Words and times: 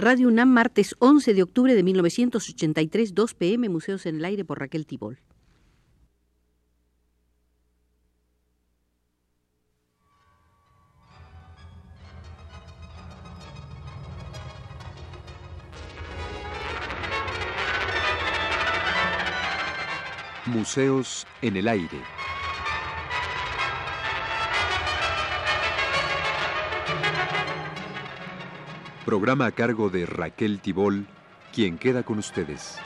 Radio 0.00 0.28
UNAM, 0.28 0.48
martes 0.48 0.96
11 0.98 1.34
de 1.34 1.42
octubre 1.42 1.74
de 1.74 1.82
1983, 1.82 3.14
2 3.14 3.34
pm, 3.34 3.68
Museos 3.68 4.06
en 4.06 4.16
el 4.16 4.24
Aire 4.24 4.46
por 4.46 4.58
Raquel 4.58 4.86
Tibol. 4.86 5.18
Museos 20.46 21.26
en 21.42 21.58
el 21.58 21.68
Aire. 21.68 22.19
Programa 29.10 29.46
a 29.46 29.50
cargo 29.50 29.90
de 29.90 30.06
Raquel 30.06 30.60
Tibol, 30.60 31.04
quien 31.52 31.78
queda 31.78 32.04
con 32.04 32.20
ustedes. 32.20 32.78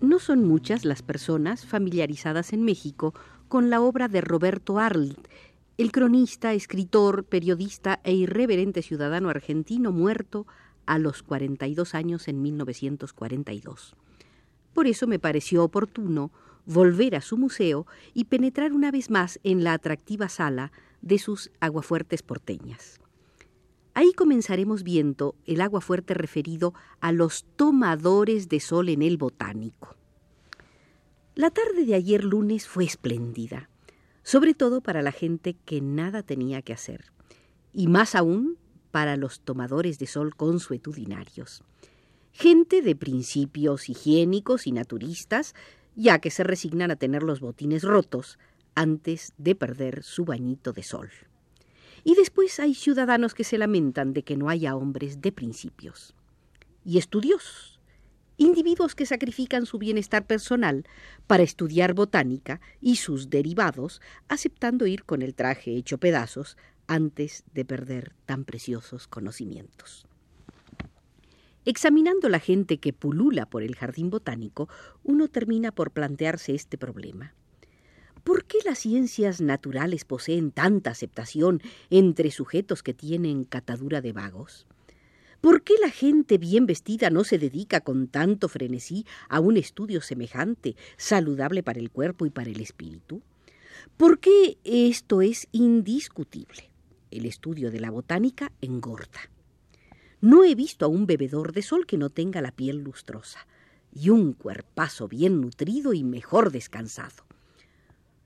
No 0.00 0.18
son 0.18 0.48
muchas 0.48 0.86
las 0.86 1.02
personas 1.02 1.66
familiarizadas 1.66 2.54
en 2.54 2.62
México 2.62 3.12
con 3.48 3.68
la 3.68 3.82
obra 3.82 4.08
de 4.08 4.22
Roberto 4.22 4.78
Arlt, 4.78 5.28
el 5.76 5.92
cronista, 5.92 6.54
escritor, 6.54 7.24
periodista 7.24 8.00
e 8.02 8.14
irreverente 8.14 8.80
ciudadano 8.80 9.28
argentino 9.28 9.92
muerto 9.92 10.46
a 10.86 10.98
los 10.98 11.22
42 11.22 11.94
años 11.94 12.28
en 12.28 12.42
1942. 12.42 13.96
Por 14.72 14.86
eso 14.86 15.06
me 15.06 15.18
pareció 15.18 15.64
oportuno 15.64 16.30
volver 16.66 17.14
a 17.14 17.20
su 17.20 17.36
museo 17.36 17.86
y 18.12 18.24
penetrar 18.24 18.72
una 18.72 18.90
vez 18.90 19.10
más 19.10 19.38
en 19.44 19.64
la 19.64 19.72
atractiva 19.72 20.28
sala 20.28 20.72
de 21.00 21.18
sus 21.18 21.50
aguafuertes 21.60 22.22
porteñas. 22.22 23.00
Ahí 23.94 24.12
comenzaremos 24.12 24.82
viendo 24.82 25.36
el 25.46 25.62
aguafuerte 25.62 26.12
referido 26.12 26.74
a 27.00 27.12
los 27.12 27.46
tomadores 27.56 28.48
de 28.48 28.60
sol 28.60 28.90
en 28.90 29.00
el 29.00 29.16
botánico. 29.16 29.96
La 31.34 31.50
tarde 31.50 31.86
de 31.86 31.94
ayer 31.94 32.24
lunes 32.24 32.68
fue 32.68 32.84
espléndida, 32.84 33.70
sobre 34.22 34.52
todo 34.52 34.80
para 34.82 35.00
la 35.00 35.12
gente 35.12 35.54
que 35.64 35.80
nada 35.80 36.22
tenía 36.22 36.60
que 36.60 36.72
hacer, 36.74 37.12
y 37.72 37.86
más 37.86 38.14
aún 38.14 38.58
para 38.96 39.18
los 39.18 39.40
tomadores 39.40 39.98
de 39.98 40.06
sol 40.06 40.34
consuetudinarios. 40.34 41.62
Gente 42.32 42.80
de 42.80 42.96
principios 42.96 43.90
higiénicos 43.90 44.66
y 44.66 44.72
naturistas, 44.72 45.54
ya 45.96 46.18
que 46.18 46.30
se 46.30 46.44
resignan 46.44 46.90
a 46.90 46.96
tener 46.96 47.22
los 47.22 47.40
botines 47.40 47.82
rotos 47.82 48.38
antes 48.74 49.34
de 49.36 49.54
perder 49.54 50.02
su 50.02 50.24
bañito 50.24 50.72
de 50.72 50.82
sol. 50.82 51.10
Y 52.04 52.14
después 52.14 52.58
hay 52.58 52.74
ciudadanos 52.74 53.34
que 53.34 53.44
se 53.44 53.58
lamentan 53.58 54.14
de 54.14 54.22
que 54.22 54.38
no 54.38 54.48
haya 54.48 54.74
hombres 54.74 55.20
de 55.20 55.30
principios. 55.30 56.14
Y 56.82 56.96
estudiosos, 56.96 57.78
individuos 58.38 58.94
que 58.94 59.04
sacrifican 59.04 59.66
su 59.66 59.76
bienestar 59.76 60.26
personal 60.26 60.86
para 61.26 61.42
estudiar 61.42 61.92
botánica 61.92 62.62
y 62.80 62.96
sus 62.96 63.28
derivados, 63.28 64.00
aceptando 64.28 64.86
ir 64.86 65.04
con 65.04 65.20
el 65.20 65.34
traje 65.34 65.72
hecho 65.72 65.98
pedazos 65.98 66.56
antes 66.86 67.44
de 67.52 67.64
perder 67.64 68.12
tan 68.26 68.44
preciosos 68.44 69.06
conocimientos. 69.08 70.06
Examinando 71.64 72.28
la 72.28 72.38
gente 72.38 72.78
que 72.78 72.92
pulula 72.92 73.46
por 73.46 73.64
el 73.64 73.74
jardín 73.74 74.08
botánico, 74.08 74.68
uno 75.02 75.26
termina 75.26 75.72
por 75.72 75.90
plantearse 75.90 76.54
este 76.54 76.78
problema. 76.78 77.34
¿Por 78.22 78.44
qué 78.44 78.58
las 78.64 78.78
ciencias 78.78 79.40
naturales 79.40 80.04
poseen 80.04 80.52
tanta 80.52 80.90
aceptación 80.90 81.60
entre 81.90 82.30
sujetos 82.30 82.82
que 82.84 82.94
tienen 82.94 83.44
catadura 83.44 84.00
de 84.00 84.12
vagos? 84.12 84.66
¿Por 85.40 85.62
qué 85.62 85.74
la 85.80 85.90
gente 85.90 86.38
bien 86.38 86.66
vestida 86.66 87.10
no 87.10 87.24
se 87.24 87.38
dedica 87.38 87.80
con 87.80 88.08
tanto 88.08 88.48
frenesí 88.48 89.04
a 89.28 89.40
un 89.40 89.56
estudio 89.56 90.00
semejante, 90.00 90.76
saludable 90.96 91.62
para 91.62 91.80
el 91.80 91.90
cuerpo 91.90 92.26
y 92.26 92.30
para 92.30 92.50
el 92.50 92.60
espíritu? 92.60 93.22
¿Por 93.96 94.18
qué 94.18 94.58
esto 94.64 95.20
es 95.22 95.48
indiscutible? 95.52 96.70
El 97.10 97.26
estudio 97.26 97.70
de 97.70 97.80
la 97.80 97.90
botánica 97.90 98.52
engorda. 98.60 99.30
No 100.20 100.44
he 100.44 100.54
visto 100.54 100.86
a 100.86 100.88
un 100.88 101.06
bebedor 101.06 101.52
de 101.52 101.62
sol 101.62 101.86
que 101.86 101.98
no 101.98 102.10
tenga 102.10 102.40
la 102.40 102.52
piel 102.52 102.78
lustrosa 102.78 103.46
y 103.92 104.10
un 104.10 104.32
cuerpazo 104.32 105.08
bien 105.08 105.40
nutrido 105.40 105.92
y 105.92 106.04
mejor 106.04 106.50
descansado. 106.50 107.24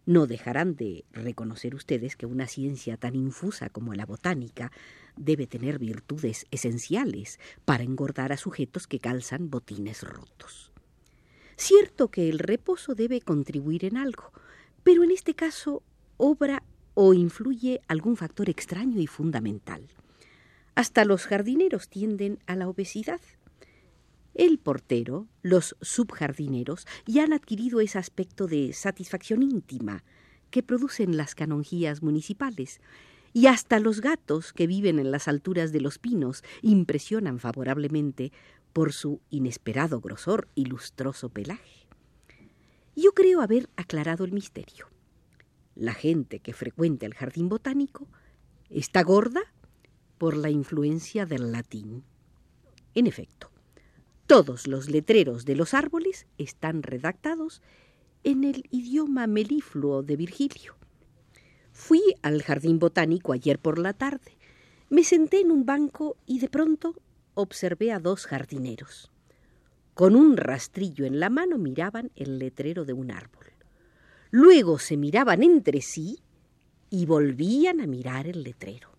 No 0.07 0.27
dejarán 0.27 0.75
de 0.75 1.05
reconocer 1.13 1.75
ustedes 1.75 2.17
que 2.17 2.27
una 2.27 2.47
ciencia 2.47 2.97
tan 2.97 3.15
infusa 3.15 3.69
como 3.69 3.95
la 3.95 4.07
botánica 4.07 4.73
debe 5.17 5.47
tener 5.47 5.79
virtudes 5.79 6.47
esenciales 6.51 7.39
para 7.65 7.85
engordar 7.85 8.33
a 8.33 8.37
sujetos 8.37 8.87
que 8.87 8.99
calzan 8.99 9.51
botines 9.51 10.03
rotos. 10.03 10.73
Cierto 11.57 12.09
que 12.09 12.29
el 12.29 12.39
reposo 12.39 12.95
debe 12.95 13.21
contribuir 13.21 13.85
en 13.85 13.99
algo, 13.99 14.33
pero 14.83 15.05
en 15.05 15.11
este 15.11 15.35
caso 15.35 15.83
obra 16.17 16.63
o 16.95 17.15
influye 17.15 17.81
algún 17.89 18.17
factor 18.17 18.49
extraño 18.51 19.01
y 19.01 19.07
fundamental. 19.07 19.87
Hasta 20.75 21.05
los 21.05 21.27
jardineros 21.27 21.89
tienden 21.89 22.39
a 22.47 22.57
la 22.57 22.69
obesidad. 22.69 23.21
El 24.35 24.59
portero, 24.59 25.27
los 25.43 25.77
subjardineros, 25.81 26.87
ya 27.07 27.25
han 27.25 27.33
adquirido 27.33 27.81
ese 27.81 27.99
aspecto 27.99 28.47
de 28.47 28.73
satisfacción 28.73 29.43
íntima 29.43 30.05
que 30.51 30.63
producen 30.63 31.17
las 31.17 31.35
canonjías 31.35 32.03
municipales, 32.03 32.81
y 33.33 33.47
hasta 33.47 33.79
los 33.79 34.01
gatos 34.01 34.53
que 34.53 34.67
viven 34.67 34.99
en 34.99 35.13
las 35.13 35.29
alturas 35.29 35.71
de 35.71 35.81
los 35.81 35.99
pinos 35.99 36.43
impresionan 36.63 37.39
favorablemente 37.39 38.33
por 38.73 38.93
su 38.93 39.21
inesperado 39.31 40.01
grosor 40.01 40.49
y 40.55 40.65
lustroso 40.65 41.29
pelaje. 41.29 41.87
Yo 42.97 43.13
creo 43.13 43.41
haber 43.41 43.69
aclarado 43.77 44.25
el 44.25 44.33
misterio 44.33 44.90
la 45.75 45.95
gente 45.95 46.41
que 46.41 46.53
frecuenta 46.53 47.07
el 47.07 47.15
jardín 47.15 47.49
botánico 47.49 48.09
está 48.69 49.03
gorda 49.03 49.43
por 50.19 50.37
la 50.37 50.51
influencia 50.51 51.27
del 51.27 51.53
latín. 51.53 52.05
En 52.95 53.07
efecto, 53.07 53.51
todos 54.27 54.67
los 54.67 54.89
letreros 54.89 55.45
de 55.45 55.57
los 55.57 55.75
árboles 55.75 56.27
están 56.39 56.83
redactados 56.83 57.63
en 58.23 58.45
el 58.45 58.65
idioma 58.71 59.27
melifluo 59.27 60.03
de 60.03 60.17
Virgilio. 60.17 60.77
Fui 61.73 62.03
al 62.23 62.43
jardín 62.43 62.79
botánico 62.79 63.33
ayer 63.33 63.59
por 63.59 63.79
la 63.79 63.93
tarde. 63.93 64.37
Me 64.89 65.05
senté 65.05 65.41
en 65.41 65.51
un 65.51 65.65
banco 65.65 66.17
y 66.27 66.41
de 66.41 66.49
pronto 66.49 66.95
observé 67.35 67.93
a 67.93 67.99
dos 67.99 68.27
jardineros. 68.27 69.11
Con 69.95 70.15
un 70.15 70.37
rastrillo 70.37 71.05
en 71.05 71.21
la 71.21 71.31
mano 71.31 71.59
miraban 71.59 72.11
el 72.17 72.39
letrero 72.39 72.85
de 72.85 72.93
un 72.93 73.11
árbol. 73.11 73.50
Luego 74.31 74.79
se 74.79 74.97
miraban 74.97 75.43
entre 75.43 75.81
sí 75.81 76.21
y 76.91 77.07
volvían 77.07 77.81
a 77.81 77.87
mirar 77.87 78.27
el 78.27 78.43
letrero. 78.43 78.91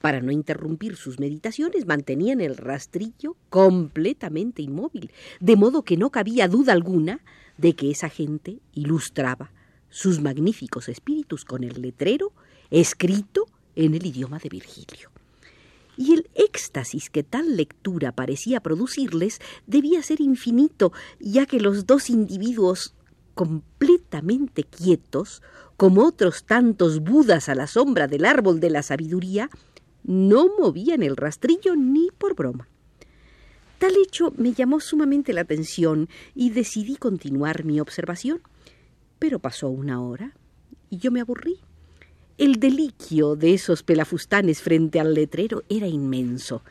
Para 0.00 0.20
no 0.20 0.30
interrumpir 0.30 0.96
sus 0.96 1.18
meditaciones, 1.18 1.86
mantenían 1.86 2.40
el 2.40 2.56
rastrillo 2.56 3.36
completamente 3.50 4.62
inmóvil, 4.62 5.10
de 5.40 5.56
modo 5.56 5.82
que 5.82 5.96
no 5.96 6.10
cabía 6.10 6.46
duda 6.46 6.72
alguna 6.72 7.20
de 7.56 7.74
que 7.74 7.90
esa 7.90 8.08
gente 8.08 8.60
ilustraba 8.72 9.50
sus 9.90 10.20
magníficos 10.20 10.88
espíritus 10.88 11.44
con 11.44 11.64
el 11.64 11.82
letrero 11.82 12.32
escrito 12.70 13.46
en 13.74 13.94
el 13.94 14.06
idioma 14.06 14.38
de 14.38 14.48
Virgilio. 14.48 15.10
Y 15.96 16.14
el 16.14 16.30
éxtasis 16.34 17.10
que 17.10 17.24
tal 17.24 17.56
lectura 17.56 18.12
parecía 18.12 18.60
producirles 18.60 19.40
debía 19.66 20.00
ser 20.02 20.20
infinito, 20.20 20.92
ya 21.18 21.44
que 21.46 21.58
los 21.58 21.86
dos 21.86 22.08
individuos 22.08 22.94
completamente 23.38 24.64
quietos, 24.64 25.42
como 25.76 26.04
otros 26.04 26.42
tantos 26.42 26.98
budas 26.98 27.48
a 27.48 27.54
la 27.54 27.68
sombra 27.68 28.08
del 28.08 28.24
árbol 28.24 28.58
de 28.58 28.68
la 28.68 28.82
sabiduría, 28.82 29.48
no 30.02 30.48
movían 30.58 31.04
el 31.04 31.16
rastrillo 31.16 31.76
ni 31.76 32.08
por 32.18 32.34
broma. 32.34 32.66
Tal 33.78 33.94
hecho 33.94 34.32
me 34.36 34.54
llamó 34.54 34.80
sumamente 34.80 35.32
la 35.32 35.42
atención 35.42 36.08
y 36.34 36.50
decidí 36.50 36.96
continuar 36.96 37.62
mi 37.62 37.78
observación. 37.78 38.40
Pero 39.20 39.38
pasó 39.38 39.68
una 39.68 40.02
hora 40.02 40.34
y 40.90 40.98
yo 40.98 41.12
me 41.12 41.20
aburrí. 41.20 41.58
El 42.38 42.58
deliquio 42.58 43.36
de 43.36 43.54
esos 43.54 43.84
pelafustanes 43.84 44.62
frente 44.62 44.98
al 44.98 45.14
letrero 45.14 45.62
era 45.68 45.86
inmenso. 45.86 46.64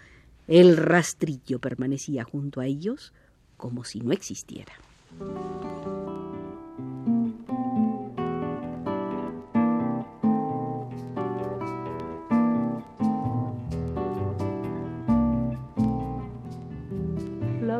El 0.49 0.75
rastrillo 0.75 1.59
permanecía 1.59 2.25
junto 2.25 2.59
a 2.59 2.65
ellos 2.65 3.13
como 3.55 3.85
si 3.85 4.01
no 4.01 4.11
existiera. 4.11 4.73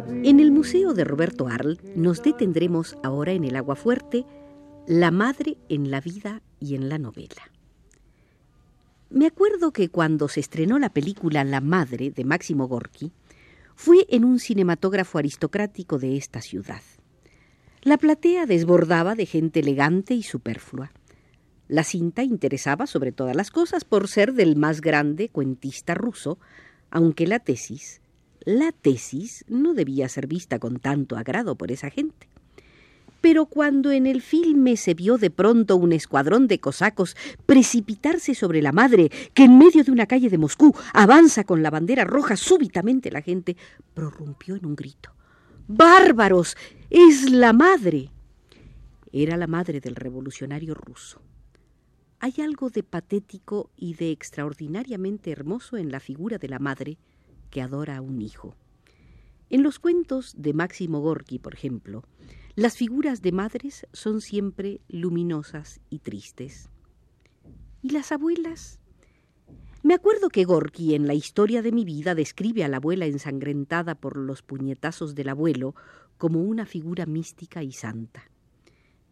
En 0.10 0.40
el 0.40 0.52
Museo 0.52 0.94
de 0.94 1.04
Roberto 1.04 1.48
Arl 1.48 1.80
nos 1.96 2.24
detendremos 2.24 2.96
ahora 3.04 3.34
en 3.34 3.44
el 3.44 3.58
agua 3.58 3.76
fuerte, 3.76 4.26
la 4.88 5.12
madre 5.12 5.58
en 5.68 5.92
la 5.92 6.00
vida 6.00 6.42
y 6.62 6.76
en 6.76 6.88
la 6.88 6.98
novela. 6.98 7.52
Me 9.10 9.26
acuerdo 9.26 9.72
que 9.72 9.90
cuando 9.90 10.30
se 10.30 10.40
estrenó 10.40 10.80
la 10.80 10.90
película 10.90 11.44
La 11.44 11.60
Madre 11.60 12.12
de 12.12 12.24
Máximo 12.24 12.68
Gorki, 12.68 13.12
fue 13.76 14.06
en 14.10 14.24
un 14.24 14.40
cinematógrafo 14.40 15.18
aristocrático 15.18 16.00
de 16.00 16.16
esta 16.16 16.42
ciudad. 16.42 16.82
La 17.82 17.98
platea 17.98 18.46
desbordaba 18.46 19.14
de 19.14 19.26
gente 19.26 19.60
elegante 19.60 20.14
y 20.14 20.24
superflua. 20.24 20.92
La 21.68 21.84
cinta 21.84 22.24
interesaba 22.24 22.88
sobre 22.88 23.12
todas 23.12 23.36
las 23.36 23.52
cosas 23.52 23.84
por 23.84 24.08
ser 24.08 24.34
del 24.34 24.56
más 24.56 24.80
grande 24.80 25.28
cuentista 25.28 25.96
ruso, 25.96 26.40
aunque 26.92 27.28
la 27.28 27.40
tesis, 27.40 28.02
la 28.46 28.72
tesis 28.72 29.46
no 29.48 29.74
debía 29.74 30.10
ser 30.10 30.28
vista 30.28 30.60
con 30.60 30.80
tanto 30.80 31.18
agrado 31.18 31.56
por 31.56 31.72
esa 31.72 31.90
gente. 31.90 32.28
Pero 33.22 33.48
cuando 33.48 33.92
en 33.92 34.06
el 34.06 34.22
filme 34.22 34.78
se 34.78 34.94
vio 34.94 35.18
de 35.18 35.30
pronto 35.30 35.76
un 35.76 35.92
escuadrón 35.92 36.48
de 36.48 36.60
cosacos 36.60 37.16
precipitarse 37.46 38.36
sobre 38.36 38.62
la 38.62 38.72
madre, 38.72 39.10
que 39.34 39.46
en 39.46 39.58
medio 39.58 39.84
de 39.84 39.92
una 39.92 40.06
calle 40.06 40.30
de 40.30 40.38
Moscú 40.38 40.76
avanza 40.94 41.44
con 41.44 41.64
la 41.64 41.70
bandera 41.70 42.06
roja, 42.06 42.38
súbitamente 42.38 43.12
la 43.12 43.22
gente 43.22 43.58
prorrumpió 43.94 44.56
en 44.56 44.66
un 44.66 44.76
grito. 44.76 45.14
¡Bárbaros! 45.68 46.56
¡Es 46.90 47.30
la 47.30 47.54
madre! 47.54 48.12
Era 49.12 49.36
la 49.36 49.48
madre 49.48 49.80
del 49.80 49.96
revolucionario 49.96 50.74
ruso. 50.74 51.22
Hay 52.20 52.36
algo 52.40 52.70
de 52.70 52.84
patético 52.84 53.72
y 53.76 53.96
de 53.96 54.12
extraordinariamente 54.12 55.32
hermoso 55.32 55.78
en 55.78 55.92
la 55.92 56.00
figura 56.00 56.38
de 56.38 56.48
la 56.48 56.60
madre 56.60 56.98
que 57.50 57.62
adora 57.62 57.98
a 57.98 58.02
un 58.02 58.22
hijo. 58.22 58.56
En 59.50 59.64
los 59.64 59.80
cuentos 59.80 60.34
de 60.38 60.54
Máximo 60.54 61.00
Gorki, 61.00 61.40
por 61.40 61.54
ejemplo, 61.54 62.04
las 62.56 62.76
figuras 62.76 63.22
de 63.22 63.32
madres 63.32 63.88
son 63.94 64.20
siempre 64.20 64.82
luminosas 64.90 65.80
y 65.90 66.00
tristes. 66.00 66.70
¿Y 67.82 67.92
las 67.92 68.12
abuelas? 68.12 68.80
Me 69.84 69.94
acuerdo 69.94 70.30
que 70.30 70.44
Gorky 70.44 70.96
en 70.96 71.08
la 71.08 71.14
historia 71.14 71.62
de 71.62 71.72
mi 71.72 71.86
vida 71.86 72.16
describe 72.16 72.64
a 72.64 72.68
la 72.68 72.78
abuela 72.78 73.06
ensangrentada 73.06 73.96
por 73.96 74.18
los 74.18 74.42
puñetazos 74.42 75.16
del 75.16 75.30
abuelo 75.30 75.76
como 76.18 76.42
una 76.42 76.66
figura 76.66 77.06
mística 77.06 77.64
y 77.64 77.72
santa. 77.72 78.30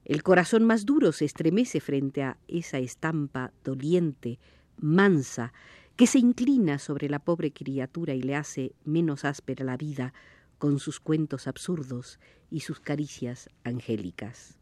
El 0.03 0.21
corazón 0.21 0.65
más 0.65 0.85
duro 0.85 1.11
se 1.11 1.25
estremece 1.25 1.79
frente 1.79 2.23
a 2.23 2.37
esa 2.47 2.79
estampa 2.79 3.53
doliente, 3.63 4.39
mansa, 4.77 5.53
que 5.95 6.07
se 6.07 6.19
inclina 6.19 6.77
sobre 6.77 7.09
la 7.09 7.19
pobre 7.19 7.51
criatura 7.51 8.13
y 8.13 8.21
le 8.21 8.35
hace 8.35 8.73
menos 8.83 9.23
áspera 9.23 9.63
la 9.63 9.77
vida 9.77 10.13
con 10.57 10.79
sus 10.79 10.99
cuentos 10.99 11.47
absurdos 11.47 12.19
y 12.49 12.61
sus 12.61 12.79
caricias 12.79 13.49
angélicas. 13.63 14.57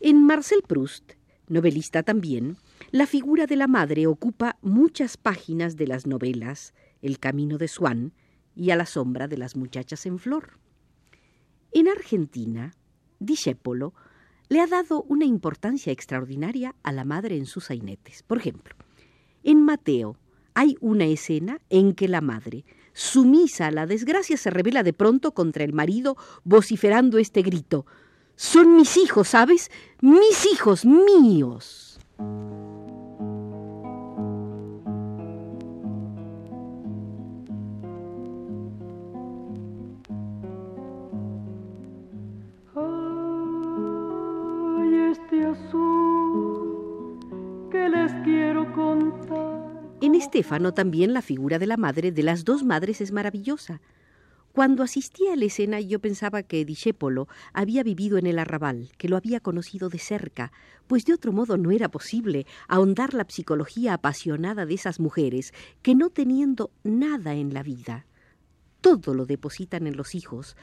En 0.00 0.26
Marcel 0.26 0.62
Proust, 0.66 1.12
novelista 1.48 2.02
también, 2.02 2.56
la 2.90 3.06
figura 3.06 3.46
de 3.46 3.56
la 3.56 3.68
madre 3.68 4.06
ocupa 4.06 4.58
muchas 4.60 5.16
páginas 5.16 5.76
de 5.76 5.86
las 5.86 6.06
novelas 6.06 6.74
El 7.00 7.18
camino 7.18 7.58
de 7.58 7.68
Swann 7.68 8.12
y 8.56 8.70
A 8.70 8.76
la 8.76 8.86
sombra 8.86 9.28
de 9.28 9.38
las 9.38 9.56
muchachas 9.56 10.06
en 10.06 10.18
flor. 10.18 10.58
En 11.72 11.88
Argentina, 11.88 12.72
Discépolo 13.18 13.94
le 14.48 14.60
ha 14.60 14.66
dado 14.66 15.02
una 15.08 15.24
importancia 15.24 15.92
extraordinaria 15.92 16.74
a 16.82 16.92
la 16.92 17.04
madre 17.04 17.36
en 17.36 17.46
sus 17.46 17.64
sainetes. 17.64 18.22
Por 18.22 18.38
ejemplo, 18.38 18.74
en 19.42 19.62
Mateo 19.62 20.16
hay 20.54 20.76
una 20.80 21.04
escena 21.04 21.60
en 21.68 21.94
que 21.94 22.08
la 22.08 22.20
madre, 22.20 22.64
sumisa 22.92 23.66
a 23.66 23.70
la 23.70 23.86
desgracia, 23.86 24.36
se 24.36 24.50
revela 24.50 24.82
de 24.82 24.92
pronto 24.92 25.32
contra 25.32 25.64
el 25.64 25.72
marido, 25.72 26.16
vociferando 26.44 27.18
este 27.18 27.42
grito. 27.42 27.86
Son 28.36 28.76
mis 28.76 28.96
hijos, 28.96 29.28
¿sabes? 29.28 29.70
Mis 30.00 30.46
hijos 30.46 30.84
míos. 30.84 31.98
En 50.04 50.14
Estéfano 50.14 50.74
también 50.74 51.14
la 51.14 51.22
figura 51.22 51.58
de 51.58 51.66
la 51.66 51.78
madre 51.78 52.12
de 52.12 52.22
las 52.22 52.44
dos 52.44 52.62
madres 52.62 53.00
es 53.00 53.10
maravillosa. 53.10 53.80
Cuando 54.52 54.82
asistí 54.82 55.28
a 55.28 55.34
la 55.34 55.46
escena 55.46 55.80
yo 55.80 55.98
pensaba 55.98 56.42
que 56.42 56.66
Discépolo 56.66 57.26
había 57.54 57.82
vivido 57.82 58.18
en 58.18 58.26
el 58.26 58.38
arrabal, 58.38 58.90
que 58.98 59.08
lo 59.08 59.16
había 59.16 59.40
conocido 59.40 59.88
de 59.88 59.98
cerca, 59.98 60.52
pues 60.88 61.06
de 61.06 61.14
otro 61.14 61.32
modo 61.32 61.56
no 61.56 61.70
era 61.70 61.88
posible 61.88 62.44
ahondar 62.68 63.14
la 63.14 63.24
psicología 63.26 63.94
apasionada 63.94 64.66
de 64.66 64.74
esas 64.74 65.00
mujeres 65.00 65.54
que 65.80 65.94
no 65.94 66.10
teniendo 66.10 66.70
nada 66.82 67.32
en 67.32 67.54
la 67.54 67.62
vida, 67.62 68.04
todo 68.82 69.14
lo 69.14 69.24
depositan 69.24 69.86
en 69.86 69.96
los 69.96 70.14
hijos, 70.14 70.54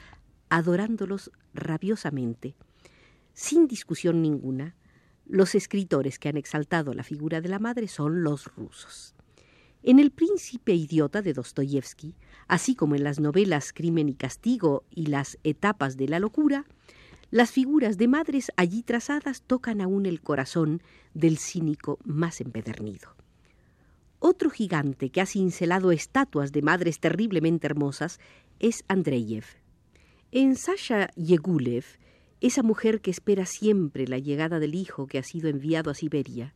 adorándolos 0.50 1.32
rabiosamente. 1.52 2.54
Sin 3.32 3.66
discusión 3.66 4.22
ninguna, 4.22 4.76
los 5.26 5.56
escritores 5.56 6.20
que 6.20 6.28
han 6.28 6.36
exaltado 6.36 6.94
la 6.94 7.02
figura 7.02 7.40
de 7.40 7.48
la 7.48 7.58
madre 7.58 7.88
son 7.88 8.22
los 8.22 8.46
rusos. 8.54 9.16
En 9.84 9.98
El 9.98 10.12
príncipe 10.12 10.74
idiota 10.74 11.22
de 11.22 11.32
Dostoyevsky, 11.32 12.14
así 12.46 12.76
como 12.76 12.94
en 12.94 13.02
las 13.02 13.18
novelas 13.18 13.72
Crimen 13.72 14.08
y 14.08 14.14
Castigo 14.14 14.84
y 14.90 15.06
las 15.06 15.38
Etapas 15.42 15.96
de 15.96 16.06
la 16.06 16.20
locura, 16.20 16.66
las 17.32 17.50
figuras 17.50 17.98
de 17.98 18.06
madres 18.06 18.52
allí 18.56 18.84
trazadas 18.84 19.42
tocan 19.42 19.80
aún 19.80 20.06
el 20.06 20.20
corazón 20.20 20.82
del 21.14 21.36
cínico 21.38 21.98
más 22.04 22.40
empedernido. 22.40 23.16
Otro 24.20 24.50
gigante 24.50 25.10
que 25.10 25.20
ha 25.20 25.26
cincelado 25.26 25.90
estatuas 25.90 26.52
de 26.52 26.62
madres 26.62 27.00
terriblemente 27.00 27.66
hermosas 27.66 28.20
es 28.60 28.84
Andreyev. 28.86 29.46
En 30.30 30.54
Sasha 30.54 31.08
Yegulev, 31.16 31.84
esa 32.40 32.62
mujer 32.62 33.00
que 33.00 33.10
espera 33.10 33.46
siempre 33.46 34.06
la 34.06 34.18
llegada 34.18 34.60
del 34.60 34.76
hijo 34.76 35.08
que 35.08 35.18
ha 35.18 35.24
sido 35.24 35.48
enviado 35.48 35.90
a 35.90 35.94
Siberia, 35.94 36.54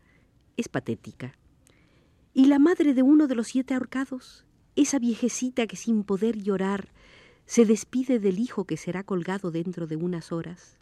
es 0.57 0.69
patética. 0.69 1.37
Y 2.39 2.49
la 2.49 2.59
madre 2.59 2.93
de 2.93 3.01
uno 3.01 3.29
de 3.29 3.35
los 3.35 3.47
siete 3.47 3.73
ahorcados, 3.73 4.45
esa 4.75 4.99
viejecita 4.99 5.67
que 5.67 5.77
sin 5.77 6.05
poder 6.05 6.37
llorar 6.37 6.93
se 7.47 7.65
despide 7.65 8.19
del 8.19 8.39
hijo 8.39 8.67
que 8.67 8.77
será 8.77 9.05
colgado 9.05 9.51
dentro 9.51 9.87
de 9.87 9.97
unas 9.97 10.33
horas. 10.33 10.77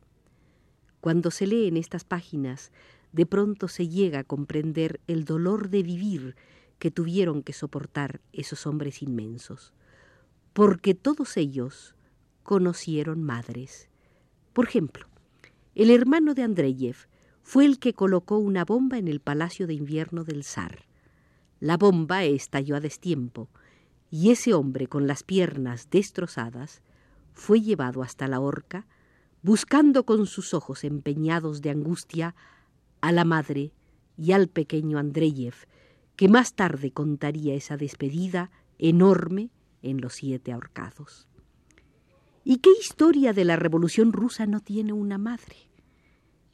Cuando 1.00 1.30
se 1.30 1.46
lee 1.46 1.68
en 1.68 1.76
estas 1.76 2.02
páginas, 2.02 2.72
de 3.12 3.24
pronto 3.24 3.68
se 3.68 3.86
llega 3.86 4.18
a 4.18 4.24
comprender 4.24 4.98
el 5.06 5.24
dolor 5.24 5.68
de 5.70 5.84
vivir 5.84 6.34
que 6.80 6.90
tuvieron 6.90 7.44
que 7.44 7.52
soportar 7.52 8.20
esos 8.32 8.66
hombres 8.66 9.00
inmensos, 9.00 9.72
porque 10.54 10.96
todos 10.96 11.36
ellos 11.36 11.94
conocieron 12.42 13.22
madres. 13.22 13.88
Por 14.54 14.66
ejemplo, 14.66 15.06
el 15.76 15.92
hermano 15.92 16.34
de 16.34 16.42
Andreyev 16.42 16.96
fue 17.44 17.64
el 17.64 17.78
que 17.78 17.94
colocó 17.94 18.38
una 18.38 18.64
bomba 18.64 18.98
en 18.98 19.06
el 19.06 19.20
palacio 19.20 19.68
de 19.68 19.74
invierno 19.74 20.24
del 20.24 20.42
zar. 20.42 20.92
La 21.64 21.78
bomba 21.78 22.24
estalló 22.24 22.76
a 22.76 22.80
destiempo, 22.80 23.48
y 24.10 24.32
ese 24.32 24.52
hombre 24.52 24.86
con 24.86 25.06
las 25.06 25.22
piernas 25.22 25.88
destrozadas 25.88 26.82
fue 27.32 27.62
llevado 27.62 28.02
hasta 28.02 28.28
la 28.28 28.38
horca, 28.38 28.86
buscando 29.40 30.04
con 30.04 30.26
sus 30.26 30.52
ojos 30.52 30.84
empeñados 30.84 31.62
de 31.62 31.70
angustia 31.70 32.34
a 33.00 33.12
la 33.12 33.24
madre 33.24 33.72
y 34.18 34.32
al 34.32 34.48
pequeño 34.48 34.98
Andreyev, 34.98 35.54
que 36.16 36.28
más 36.28 36.52
tarde 36.52 36.90
contaría 36.90 37.54
esa 37.54 37.78
despedida 37.78 38.50
enorme 38.78 39.48
en 39.80 40.02
los 40.02 40.12
siete 40.12 40.52
ahorcados. 40.52 41.28
¿Y 42.44 42.58
qué 42.58 42.72
historia 42.78 43.32
de 43.32 43.46
la 43.46 43.56
Revolución 43.56 44.12
rusa 44.12 44.44
no 44.44 44.60
tiene 44.60 44.92
una 44.92 45.16
madre? 45.16 45.56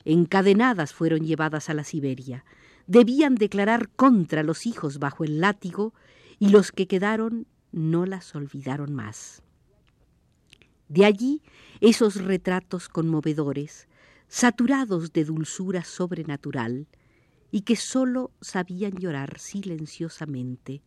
Encadenadas 0.04 0.94
fueron 0.94 1.26
llevadas 1.26 1.68
a 1.68 1.74
la 1.74 1.82
Siberia, 1.82 2.44
debían 2.86 3.34
declarar 3.34 3.88
contra 3.90 4.42
los 4.42 4.66
hijos 4.66 4.98
bajo 4.98 5.24
el 5.24 5.40
látigo 5.40 5.94
y 6.38 6.48
los 6.48 6.72
que 6.72 6.86
quedaron 6.86 7.46
no 7.72 8.06
las 8.06 8.34
olvidaron 8.34 8.94
más. 8.94 9.42
De 10.88 11.04
allí 11.04 11.42
esos 11.80 12.16
retratos 12.16 12.88
conmovedores, 12.88 13.88
saturados 14.28 15.12
de 15.12 15.24
dulzura 15.24 15.84
sobrenatural, 15.84 16.88
y 17.50 17.62
que 17.62 17.76
sólo 17.76 18.30
sabían 18.40 18.92
llorar 18.96 19.38
silenciosamente, 19.38 20.82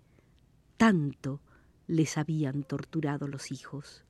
tanto 0.77 1.41
les 1.87 2.17
habían 2.17 2.63
torturado 2.63 3.27
los 3.27 3.51
hijos. 3.51 4.03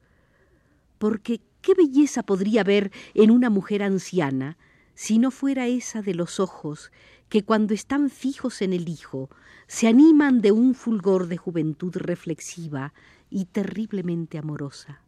Porque 0.97 1.41
qué 1.61 1.73
belleza 1.73 2.23
podría 2.23 2.61
haber 2.61 2.91
en 3.13 3.31
una 3.31 3.49
mujer 3.49 3.83
anciana 3.83 4.57
si 4.95 5.17
no 5.17 5.31
fuera 5.31 5.67
esa 5.67 6.01
de 6.01 6.13
los 6.13 6.39
ojos 6.39 6.91
que 7.33 7.43
cuando 7.43 7.73
están 7.73 8.11
fijos 8.11 8.61
en 8.61 8.73
el 8.73 8.87
Hijo 8.87 9.27
se 9.65 9.87
animan 9.87 10.39
de 10.39 10.51
un 10.51 10.75
fulgor 10.75 11.25
de 11.25 11.35
juventud 11.35 11.91
reflexiva 11.95 12.93
y 13.31 13.45
terriblemente 13.45 14.37
amorosa. 14.37 15.01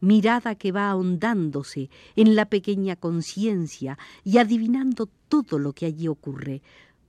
mirada 0.00 0.56
que 0.56 0.72
va 0.72 0.90
ahondándose 0.90 1.90
en 2.16 2.34
la 2.34 2.46
pequeña 2.46 2.96
conciencia 2.96 3.98
y 4.24 4.38
adivinando 4.38 5.08
todo 5.28 5.60
lo 5.60 5.74
que 5.74 5.86
allí 5.86 6.08
ocurre, 6.08 6.60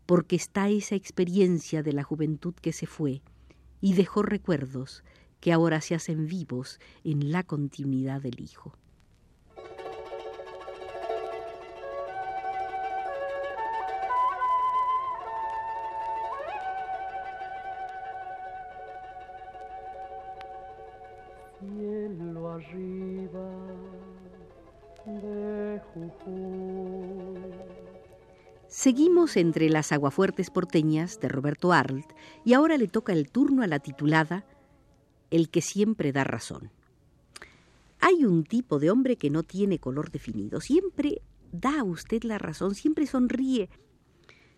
porque 0.05 0.35
está 0.35 0.69
esa 0.69 0.93
experiencia 0.93 1.81
de 1.81 1.93
la 1.93 2.03
juventud 2.03 2.53
que 2.53 2.71
se 2.71 2.85
fue 2.85 3.23
y 3.81 3.93
dejó 3.93 4.21
recuerdos 4.21 5.03
que 5.39 5.53
ahora 5.53 5.81
se 5.81 5.95
hacen 5.95 6.27
vivos 6.27 6.79
en 7.03 7.31
la 7.31 7.41
continuidad 7.41 8.21
del 8.21 8.39
Hijo. 8.41 8.75
Seguimos 28.79 29.35
entre 29.35 29.69
las 29.69 29.91
aguafuertes 29.91 30.49
porteñas 30.49 31.19
de 31.19 31.27
Roberto 31.27 31.73
Arlt 31.73 32.13
y 32.45 32.53
ahora 32.53 32.77
le 32.77 32.87
toca 32.87 33.11
el 33.11 33.29
turno 33.29 33.61
a 33.61 33.67
la 33.67 33.79
titulada 33.79 34.45
El 35.31 35.49
que 35.49 35.61
siempre 35.61 36.13
da 36.13 36.23
razón. 36.23 36.71
Hay 37.99 38.23
un 38.23 38.45
tipo 38.45 38.79
de 38.79 38.89
hombre 38.89 39.17
que 39.17 39.29
no 39.29 39.43
tiene 39.43 39.79
color 39.79 40.11
definido, 40.11 40.61
siempre 40.61 41.21
da 41.51 41.81
a 41.81 41.83
usted 41.83 42.23
la 42.23 42.37
razón, 42.37 42.73
siempre 42.73 43.05
sonríe, 43.05 43.69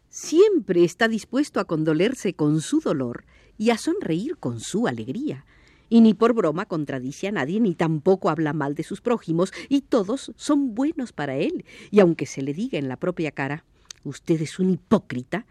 siempre 0.07 0.83
está 0.83 1.07
dispuesto 1.07 1.59
a 1.59 1.65
condolerse 1.65 2.35
con 2.35 2.61
su 2.61 2.79
dolor 2.79 3.25
y 3.57 3.71
a 3.71 3.77
sonreír 3.79 4.37
con 4.37 4.59
su 4.59 4.85
alegría. 4.85 5.47
Y 5.89 6.01
ni 6.01 6.13
por 6.13 6.35
broma 6.35 6.67
contradice 6.67 7.27
a 7.27 7.31
nadie, 7.31 7.59
ni 7.59 7.73
tampoco 7.73 8.29
habla 8.29 8.53
mal 8.53 8.75
de 8.75 8.83
sus 8.83 9.01
prójimos, 9.01 9.51
y 9.67 9.81
todos 9.81 10.31
son 10.35 10.75
buenos 10.75 11.11
para 11.11 11.37
él, 11.37 11.65
y 11.89 12.01
aunque 12.01 12.27
se 12.27 12.43
le 12.43 12.53
diga 12.53 12.77
en 12.77 12.87
la 12.87 12.97
propia 12.97 13.31
cara, 13.31 13.65
usted 14.03 14.41
es 14.41 14.59
un 14.59 14.69
hipócrita, 14.69 15.45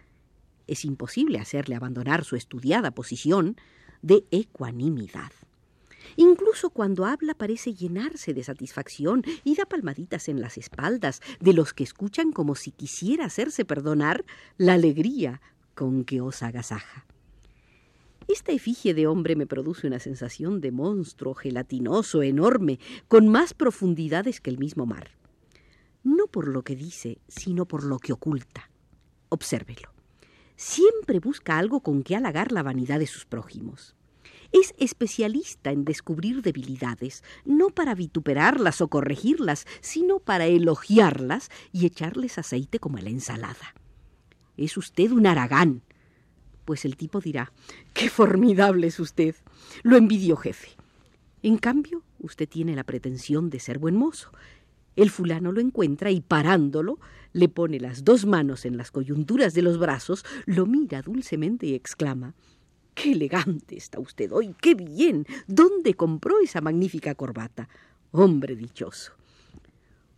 es 0.67 0.85
imposible 0.85 1.39
hacerle 1.39 1.75
abandonar 1.75 2.25
su 2.25 2.37
estudiada 2.37 2.91
posición 2.93 3.57
de 4.03 4.25
ecuanimidad. 4.31 5.33
Incluso 6.17 6.71
cuando 6.71 7.07
habla 7.07 7.35
parece 7.35 7.75
llenarse 7.75 8.35
de 8.35 8.43
satisfacción 8.43 9.23
y 9.45 9.55
da 9.55 9.67
palmaditas 9.67 10.29
en 10.29 10.41
las 10.41 10.59
espaldas 10.59 11.21
de 11.41 11.53
los 11.53 11.73
que 11.73 11.85
escuchan 11.85 12.33
como 12.33 12.55
si 12.55 12.73
quisiera 12.73 13.27
hacerse 13.27 13.65
perdonar 13.65 14.25
la 14.57 14.75
alegría 14.75 15.41
con 15.75 16.05
que 16.05 16.21
os 16.21 16.43
agasaja. 16.43 17.07
Esta 18.29 18.53
efigie 18.53 18.95
de 18.95 19.07
hombre 19.07 19.35
me 19.35 19.47
produce 19.47 19.87
una 19.87 19.99
sensación 19.99 20.61
de 20.61 20.71
monstruo 20.71 21.35
gelatinoso, 21.35 22.23
enorme, 22.23 22.79
con 23.09 23.29
más 23.29 23.55
profundidades 23.55 24.41
que 24.41 24.51
el 24.51 24.59
mismo 24.59 24.87
mar. 24.87 25.20
No 26.03 26.27
por 26.27 26.49
lo 26.49 26.63
que 26.63 26.77
dice, 26.77 27.19
sino 27.29 27.67
por 27.67 27.85
lo 27.85 27.99
que 27.99 28.13
oculta. 28.13 28.71
Obsérvelo. 29.29 29.93
Siempre 30.57 31.21
busca 31.21 31.59
algo 31.59 31.81
con 31.81 32.03
que 32.03 32.17
halagar 32.17 32.53
la 32.53 32.63
vanidad 32.63 32.99
de 32.99 33.07
sus 33.07 33.25
prójimos. 33.25 33.97
Es 34.53 34.75
especialista 34.79 35.71
en 35.71 35.85
descubrir 35.85 36.43
debilidades, 36.43 37.23
no 37.45 37.71
para 37.71 37.95
vituperarlas 37.95 38.81
o 38.81 38.89
corregirlas, 38.89 39.67
sino 39.81 40.19
para 40.19 40.47
elogiarlas 40.47 41.51
y 41.73 41.87
echarles 41.87 42.37
aceite 42.37 42.81
como 42.81 42.99
a 42.99 43.03
la 43.03 43.11
ensalada. 43.11 43.75
Es 44.57 44.77
usted 44.77 45.13
un 45.13 45.27
aragán, 45.27 45.83
pues 46.65 46.85
el 46.85 46.97
tipo 46.97 47.21
dirá, 47.21 47.53
qué 47.95 48.11
formidable 48.11 48.89
es 48.89 49.01
usted. 49.01 49.37
Lo 49.83 49.97
envidio, 49.97 50.37
jefe. 50.37 50.71
En 51.43 51.57
cambio, 51.57 52.03
usted 52.19 52.49
tiene 52.49 52.77
la 52.77 52.85
pretensión 52.85 53.51
de 53.51 53.61
ser 53.61 53.79
buen 53.79 53.97
mozo. 53.97 54.31
El 54.97 55.11
fulano 55.11 55.53
lo 55.53 55.61
encuentra 55.61 56.11
y 56.11 56.21
parándolo, 56.21 56.99
le 57.33 57.49
pone 57.49 57.79
las 57.79 58.05
dos 58.05 58.27
manos 58.27 58.65
en 58.65 58.77
las 58.77 58.91
coyunturas 58.91 59.55
de 59.55 59.63
los 59.63 59.79
brazos, 59.79 60.25
lo 60.47 60.67
mira 60.67 61.03
dulcemente 61.03 61.67
y 61.67 61.75
exclama 61.75 62.35
Qué 62.95 63.13
elegante 63.13 63.77
está 63.77 63.99
usted 63.99 64.31
hoy, 64.33 64.55
qué 64.61 64.75
bien. 64.75 65.27
¿Dónde 65.47 65.95
compró 65.95 66.41
esa 66.41 66.61
magnífica 66.61 67.15
corbata? 67.15 67.69
Hombre 68.11 68.57
dichoso. 68.57 69.13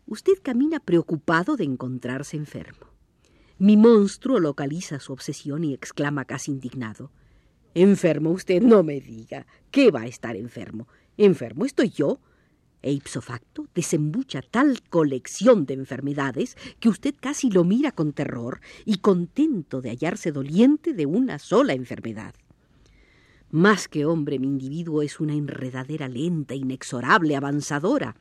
Usted 0.06 0.34
camina 0.42 0.80
preocupado 0.80 1.56
de 1.56 1.64
encontrarse 1.64 2.36
enfermo. 2.36 2.86
Mi 3.58 3.76
monstruo 3.76 4.40
localiza 4.40 4.98
su 4.98 5.12
obsesión 5.12 5.62
y 5.62 5.74
exclama 5.74 6.24
casi 6.24 6.50
indignado. 6.50 7.12
Enfermo 7.74 8.30
usted, 8.30 8.60
no 8.60 8.82
me 8.82 9.00
diga. 9.00 9.46
¿Qué 9.70 9.90
va 9.90 10.00
a 10.00 10.06
estar 10.06 10.34
enfermo? 10.34 10.88
¿Enfermo 11.16 11.64
estoy 11.64 11.90
yo? 11.90 12.18
E 12.82 12.92
ipso 12.92 13.20
facto 13.20 13.68
desembucha 13.74 14.42
tal 14.42 14.82
colección 14.90 15.66
de 15.66 15.74
enfermedades 15.74 16.56
que 16.80 16.88
usted 16.88 17.14
casi 17.18 17.50
lo 17.50 17.64
mira 17.64 17.92
con 17.92 18.12
terror 18.12 18.60
y 18.84 18.98
contento 18.98 19.80
de 19.80 19.90
hallarse 19.90 20.32
doliente 20.32 20.92
de 20.92 21.06
una 21.06 21.38
sola 21.38 21.74
enfermedad. 21.74 22.34
Más 23.50 23.86
que 23.86 24.04
hombre, 24.04 24.38
mi 24.38 24.48
individuo 24.48 25.02
es 25.02 25.20
una 25.20 25.34
enredadera 25.34 26.08
lenta, 26.08 26.54
inexorable, 26.54 27.36
avanzadora 27.36 28.16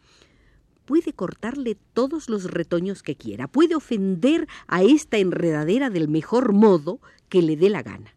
puede 0.92 1.14
cortarle 1.14 1.78
todos 1.94 2.30
los 2.30 2.52
retoños 2.52 3.02
que 3.02 3.16
quiera, 3.16 3.48
puede 3.48 3.76
ofender 3.76 4.48
a 4.68 4.84
esta 4.84 5.20
enredadera 5.20 5.90
del 5.90 6.10
mejor 6.10 6.52
modo 6.52 7.00
que 7.30 7.42
le 7.42 7.56
dé 7.56 7.70
la 7.70 7.82
gana. 7.82 8.14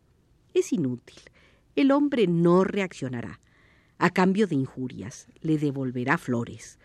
Es 0.54 0.72
inútil. 0.72 1.20
El 1.76 1.92
hombre 1.92 2.26
no 2.26 2.64
reaccionará. 2.64 3.40
A 4.04 4.10
cambio 4.10 4.46
de 4.46 4.54
injurias, 4.54 5.28
le 5.40 5.56
devolverá 5.56 6.18
flores. 6.18 6.78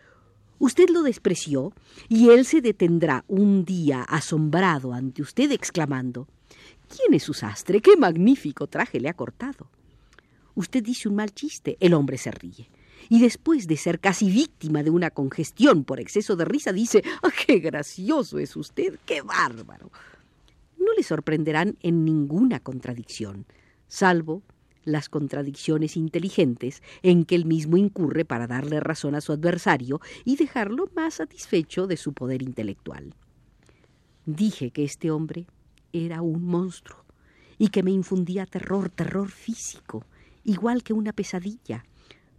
Usted 0.57 0.88
lo 0.88 1.03
despreció 1.03 1.73
y 2.07 2.29
él 2.29 2.45
se 2.45 2.61
detendrá 2.61 3.25
un 3.27 3.65
día 3.65 4.03
asombrado 4.03 4.93
ante 4.93 5.21
usted 5.21 5.51
exclamando 5.51 6.29
¿Quién 6.88 7.13
es 7.13 7.23
su 7.23 7.33
sastre? 7.33 7.81
¡Qué 7.81 7.97
magnífico 7.97 8.67
traje 8.67 9.01
le 9.01 9.09
ha 9.09 9.13
cortado! 9.15 9.69
Usted 10.55 10.81
dice 10.81 11.09
un 11.09 11.15
mal 11.15 11.33
chiste, 11.33 11.75
el 11.81 11.93
hombre 11.93 12.17
se 12.17 12.31
ríe 12.31 12.69
y 13.09 13.19
después 13.19 13.67
de 13.67 13.75
ser 13.75 13.99
casi 13.99 14.31
víctima 14.31 14.81
de 14.81 14.89
una 14.89 15.09
congestión 15.09 15.83
por 15.83 15.99
exceso 15.99 16.38
de 16.38 16.45
risa, 16.45 16.71
dice 16.71 17.03
¡Ah, 17.21 17.31
qué 17.45 17.59
gracioso 17.59 18.39
es 18.39 18.55
usted! 18.55 18.97
¡Qué 19.05 19.21
bárbaro! 19.23 19.91
No 20.77 20.93
le 20.95 21.03
sorprenderán 21.03 21.75
en 21.81 22.05
ninguna 22.05 22.61
contradicción, 22.61 23.45
salvo 23.89 24.41
las 24.83 25.09
contradicciones 25.09 25.98
inteligentes 25.98 26.81
en 27.01 27.25
que 27.25 27.36
él 27.36 27.45
mismo 27.45 27.77
incurre 27.77 28.25
para 28.25 28.48
darle 28.48 28.79
razón 28.79 29.15
a 29.15 29.21
su 29.21 29.31
adversario 29.31 30.01
y 30.25 30.36
dejarlo 30.36 30.89
más 30.95 31.15
satisfecho 31.15 31.88
de 31.88 31.98
su 31.98 32.13
poder 32.13 32.41
intelectual. 32.41 33.13
Dije 34.25 34.71
que 34.71 34.83
este 34.83 35.12
hombre 35.12 35.48
era 35.91 36.21
un 36.21 36.43
monstruo 36.43 37.03
y 37.57 37.69
que 37.69 37.83
me 37.83 37.91
infundía 37.91 38.45
terror, 38.45 38.89
terror 38.89 39.29
físico, 39.29 40.05
igual 40.43 40.83
que 40.83 40.93
una 40.93 41.13
pesadilla, 41.13 41.83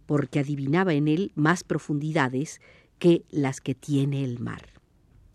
porque 0.05 0.39
adivinaba 0.39 0.93
en 0.93 1.07
él 1.07 1.31
más 1.35 1.63
profundidades 1.63 2.59
que 2.97 3.23
las 3.29 3.61
que 3.61 3.75
tiene 3.75 4.23
el 4.23 4.39
mar. 4.39 4.67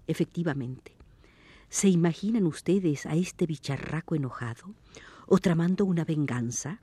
Efectivamente, 0.07 0.93
¿se 1.69 1.89
imaginan 1.89 2.47
ustedes 2.47 3.07
a 3.07 3.15
este 3.15 3.47
bicharraco 3.47 4.15
enojado 4.15 4.75
o 5.27 5.39
tramando 5.39 5.85
una 5.85 6.05
venganza? 6.05 6.81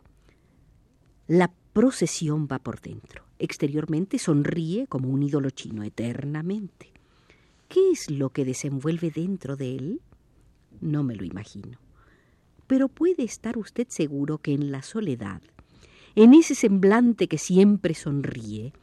La 1.27 1.51
procesión 1.74 2.48
va 2.51 2.60
por 2.60 2.82
dentro. 2.82 3.24
Exteriormente 3.39 4.20
sonríe 4.20 4.88
como 4.88 5.10
un 5.10 5.24
ídolo 5.24 5.50
chino 5.50 5.84
eternamente. 5.84 6.92
¿Qué 7.68 7.92
es 7.92 8.10
lo 8.10 8.30
que 8.30 8.46
desenvuelve 8.46 9.12
dentro 9.12 9.56
de 9.56 9.75
él? 9.75 10.01
No 10.82 11.03
me 11.03 11.15
lo 11.15 11.24
imagino. 11.24 11.80
Pero 12.68 12.88
puede 12.88 13.24
estar 13.24 13.58
usted 13.58 13.88
seguro 13.89 14.38
que 14.38 14.53
en 14.53 14.72
la 14.72 14.82
soledad 14.82 15.42
en 16.15 16.34
ese 16.34 16.56
semblante 16.56 17.27
que 17.27 17.38
siempre 17.38 17.96
sonríe, 17.96 18.74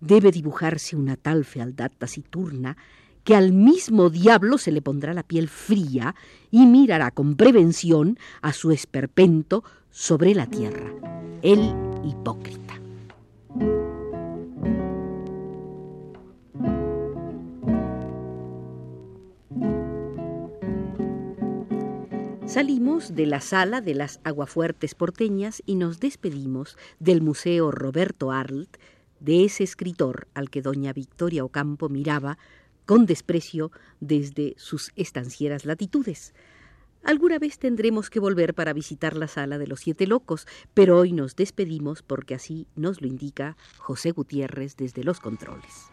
debe 0.00 0.32
dibujarse 0.32 0.96
una 0.96 1.16
tal 1.16 1.44
fealdad 1.44 1.92
taciturna 1.96 2.76
que 3.22 3.34
al 3.34 3.52
mismo 3.52 4.10
diablo 4.10 4.58
se 4.58 4.72
le 4.72 4.82
pondrá 4.82 5.14
la 5.14 5.22
piel 5.22 5.48
fría 5.48 6.14
y 6.50 6.66
mirará 6.66 7.10
con 7.10 7.36
prevención 7.36 8.18
a 8.42 8.52
su 8.52 8.70
esperpento 8.70 9.64
sobre 9.94 10.34
la 10.34 10.48
tierra, 10.48 10.92
el 11.42 11.72
hipócrita. 12.02 12.74
Salimos 22.44 23.14
de 23.14 23.26
la 23.26 23.40
sala 23.40 23.80
de 23.80 23.94
las 23.94 24.18
aguafuertes 24.24 24.96
porteñas 24.96 25.62
y 25.64 25.76
nos 25.76 26.00
despedimos 26.00 26.76
del 26.98 27.22
Museo 27.22 27.70
Roberto 27.70 28.32
Arlt, 28.32 28.76
de 29.20 29.44
ese 29.44 29.62
escritor 29.62 30.26
al 30.34 30.50
que 30.50 30.60
doña 30.60 30.92
Victoria 30.92 31.44
Ocampo 31.44 31.88
miraba 31.88 32.36
con 32.84 33.06
desprecio 33.06 33.70
desde 34.00 34.54
sus 34.56 34.90
estancieras 34.96 35.64
latitudes. 35.64 36.34
Alguna 37.04 37.38
vez 37.38 37.58
tendremos 37.58 38.08
que 38.08 38.18
volver 38.18 38.54
para 38.54 38.72
visitar 38.72 39.14
la 39.14 39.28
sala 39.28 39.58
de 39.58 39.66
los 39.66 39.80
siete 39.80 40.06
locos, 40.06 40.46
pero 40.72 40.98
hoy 40.98 41.12
nos 41.12 41.36
despedimos 41.36 42.02
porque 42.02 42.34
así 42.34 42.66
nos 42.76 43.02
lo 43.02 43.06
indica 43.06 43.58
José 43.76 44.12
Gutiérrez 44.12 44.76
desde 44.76 45.04
los 45.04 45.20
controles. 45.20 45.90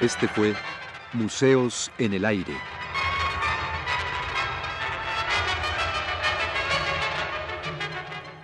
Este 0.00 0.26
fue 0.28 0.54
Museos 1.12 1.90
en 1.98 2.12
el 2.14 2.24
Aire. 2.24 2.54